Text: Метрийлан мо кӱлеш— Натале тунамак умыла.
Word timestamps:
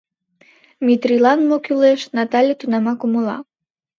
Метрийлан 0.85 1.39
мо 1.49 1.57
кӱлеш— 1.65 2.01
Натале 2.15 2.53
тунамак 2.59 2.99
умыла. 3.05 3.37